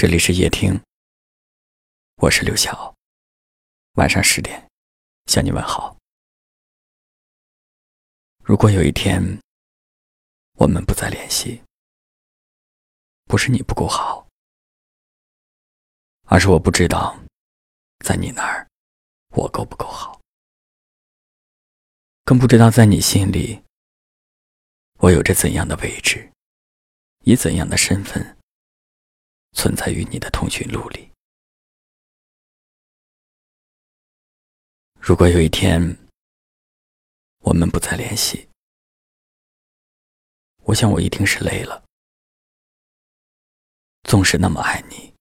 [0.00, 0.80] 这里是夜听，
[2.18, 2.94] 我是刘晓。
[3.94, 4.70] 晚上十点
[5.26, 5.98] 向你问好。
[8.44, 9.20] 如果有一天
[10.52, 11.60] 我们不再联系，
[13.24, 14.28] 不是你不够好，
[16.26, 17.18] 而是我不知道
[18.06, 18.68] 在你那儿
[19.30, 20.20] 我够不够好，
[22.24, 23.64] 更不知道在你心里
[25.00, 26.30] 我有着怎样的位置，
[27.24, 28.37] 以怎样的身份。
[29.58, 31.10] 存在于你的通讯录里。
[35.00, 35.98] 如果有一天
[37.40, 38.48] 我们不再联系，
[40.62, 41.82] 我想我一定是累了。
[44.04, 45.12] 纵使那么爱你，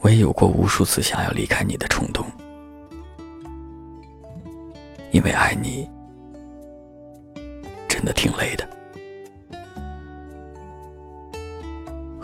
[0.00, 2.30] 我也有过无数次想要离开你的冲动，
[5.12, 5.88] 因为爱你
[7.88, 8.79] 真的挺累的。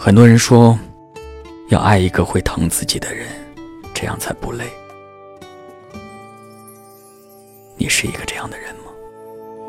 [0.07, 0.79] 很多人说，
[1.69, 3.27] 要爱一个会疼自己的人，
[3.93, 4.65] 这样才不累。
[7.77, 8.83] 你是一个这样的人吗？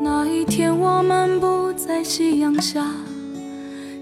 [0.00, 2.86] 那一天我漫步在夕阳下，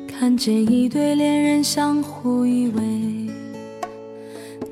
[0.07, 3.31] 看见一对恋人相互依偎，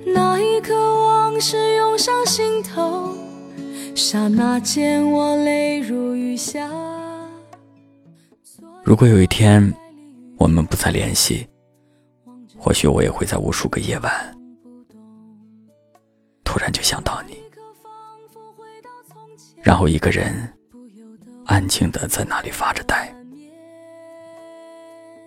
[0.04, 3.16] 那一刻往事涌上心头，
[3.94, 6.68] 刹那间我泪如雨下。
[8.82, 9.72] 如果有一天
[10.36, 11.46] 我们不再联系。
[12.64, 14.38] 或许我也会在无数个夜晚，
[16.42, 17.36] 突然就想到你，
[19.62, 20.50] 然后一个人
[21.44, 23.14] 安静的在那里发着呆。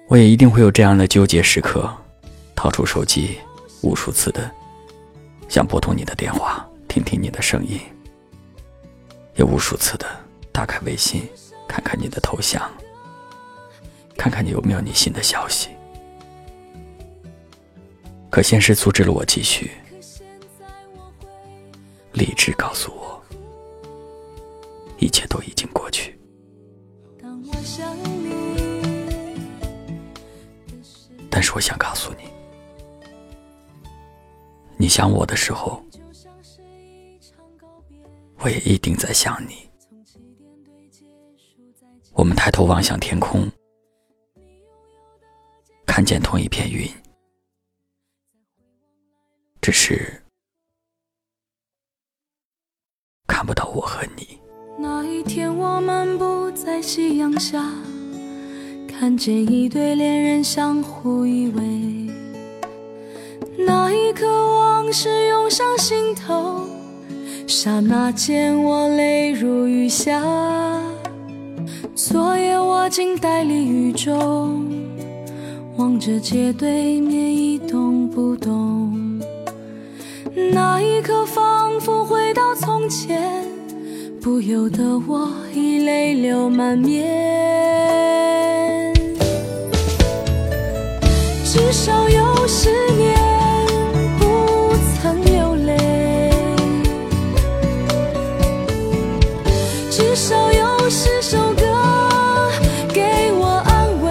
[0.07, 1.87] 我也一定会有这样的纠结时刻，
[2.55, 3.37] 掏出手机，
[3.83, 4.49] 无数次的
[5.47, 7.79] 想拨通你的电话，听听你的声音，
[9.35, 10.07] 也无数次的
[10.51, 11.29] 打开微信，
[11.67, 12.67] 看看你的头像，
[14.17, 15.69] 看看你有没有你新的消息。
[18.37, 19.71] 可现实阻止了我继续，
[22.13, 23.19] 理智告诉我，
[24.99, 26.15] 一切都已经过去。
[31.31, 32.29] 但是我想告诉你，
[34.77, 35.83] 你想我的时候，
[38.37, 39.67] 我也一定在想你。
[42.13, 43.49] 我们抬头望向天空，
[45.87, 46.87] 看见同一片云。
[49.67, 49.99] 只是
[53.27, 54.39] 看不到我和你。
[54.79, 57.61] 那一天我漫步在夕阳下，
[58.87, 62.09] 看见一对恋人相互依偎。
[63.57, 66.65] 那一刻往事涌上心头，
[67.45, 70.23] 刹那间我泪如雨下。
[71.93, 74.65] 昨夜我静待离雨中，
[75.75, 78.66] 望着街对面一动不动。
[80.69, 83.17] 那一刻，仿佛回到从前，
[84.21, 87.07] 不由得我已泪流满面。
[91.45, 93.17] 至少有十年
[94.19, 96.29] 不曾流泪，
[99.89, 101.63] 至少有十首歌
[102.93, 104.05] 给我安慰。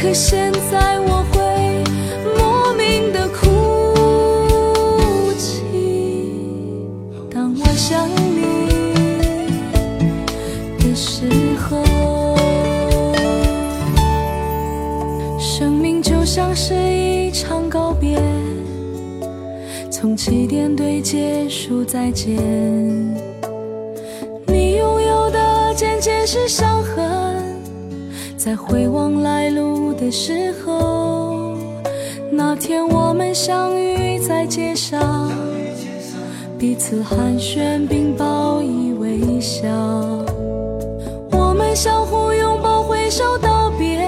[0.00, 0.49] 可现
[20.00, 22.34] 从起点对结束再见。
[24.46, 27.44] 你拥有的渐渐是伤痕，
[28.34, 31.54] 在回望来路的时候，
[32.32, 35.30] 那天我们相遇在街上，
[36.58, 39.68] 彼此寒暄并报以微笑，
[41.30, 44.02] 我们相互拥抱挥手道别。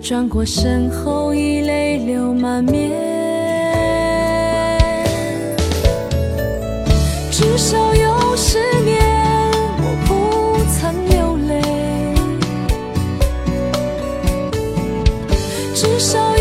[0.00, 3.13] 转过身后，已泪流满面。
[7.46, 8.98] 至少有十年，
[9.76, 11.52] 我不曾流泪。
[15.74, 16.33] 至少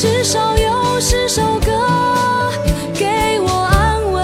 [0.00, 1.70] 至少有十首歌
[2.94, 4.22] 给我安慰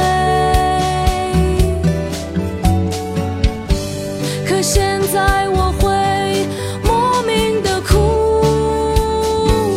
[4.48, 6.46] 可现在我会
[6.82, 8.40] 莫名的哭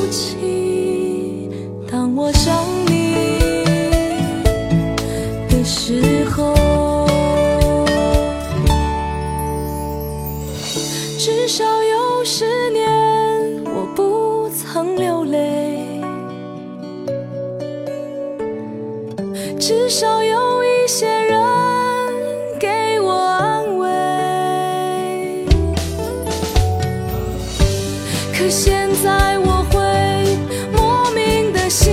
[0.10, 1.50] 泣
[1.92, 3.66] 当我想你
[5.50, 6.56] 的时候
[11.18, 15.59] 至少有十年我不曾流泪。
[19.70, 21.40] 至少有一些人
[22.60, 25.46] 给我安慰。
[28.36, 29.78] 可现在我会
[30.74, 31.88] 莫名的心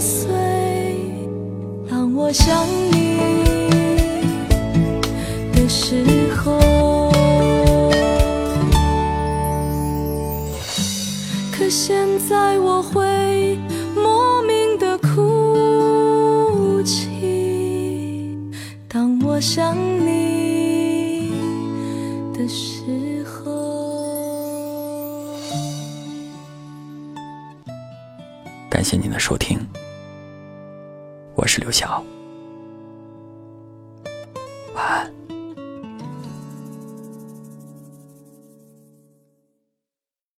[0.00, 0.28] 碎，
[1.90, 3.18] 当我想你
[5.54, 6.04] 的时
[6.36, 7.10] 候。
[11.50, 13.04] 可现在我会
[19.48, 21.30] 想你
[22.34, 23.44] 的时候。
[28.68, 29.56] 感谢您的收听，
[31.36, 32.02] 我是刘晓。